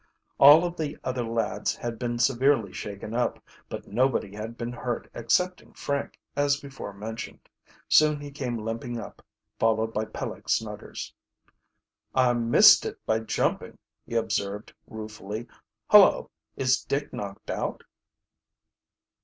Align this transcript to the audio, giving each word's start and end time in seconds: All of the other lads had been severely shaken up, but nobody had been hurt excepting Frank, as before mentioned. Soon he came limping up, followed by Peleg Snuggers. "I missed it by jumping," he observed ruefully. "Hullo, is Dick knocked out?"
All 0.39 0.65
of 0.65 0.77
the 0.77 0.97
other 1.03 1.21
lads 1.23 1.75
had 1.75 1.99
been 1.99 2.17
severely 2.17 2.73
shaken 2.73 3.13
up, 3.13 3.37
but 3.69 3.85
nobody 3.87 4.33
had 4.35 4.57
been 4.57 4.73
hurt 4.73 5.07
excepting 5.13 5.73
Frank, 5.73 6.19
as 6.35 6.59
before 6.59 6.91
mentioned. 6.91 7.47
Soon 7.87 8.19
he 8.19 8.31
came 8.31 8.57
limping 8.65 8.99
up, 8.99 9.23
followed 9.59 9.93
by 9.93 10.05
Peleg 10.05 10.49
Snuggers. 10.49 11.13
"I 12.15 12.33
missed 12.33 12.83
it 12.83 12.97
by 13.05 13.19
jumping," 13.19 13.77
he 14.07 14.15
observed 14.15 14.73
ruefully. 14.87 15.45
"Hullo, 15.91 16.31
is 16.55 16.81
Dick 16.83 17.13
knocked 17.13 17.51
out?" 17.51 17.83